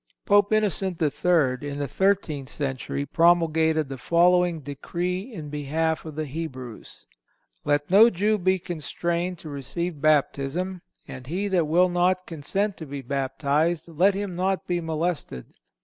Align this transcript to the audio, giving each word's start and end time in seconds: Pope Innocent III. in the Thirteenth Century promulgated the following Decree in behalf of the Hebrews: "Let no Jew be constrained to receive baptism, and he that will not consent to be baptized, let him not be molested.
Pope 0.25 0.51
Innocent 0.51 0.99
III. 0.99 1.61
in 1.69 1.77
the 1.77 1.87
Thirteenth 1.87 2.49
Century 2.49 3.05
promulgated 3.05 3.87
the 3.87 3.99
following 3.99 4.61
Decree 4.61 5.31
in 5.31 5.49
behalf 5.51 6.05
of 6.05 6.15
the 6.15 6.25
Hebrews: 6.25 7.05
"Let 7.65 7.91
no 7.91 8.09
Jew 8.09 8.39
be 8.39 8.57
constrained 8.57 9.37
to 9.37 9.49
receive 9.49 10.01
baptism, 10.01 10.81
and 11.07 11.27
he 11.27 11.47
that 11.49 11.65
will 11.67 11.87
not 11.89 12.25
consent 12.25 12.77
to 12.77 12.87
be 12.87 13.03
baptized, 13.03 13.87
let 13.87 14.15
him 14.15 14.35
not 14.35 14.65
be 14.65 14.81
molested. 14.81 15.45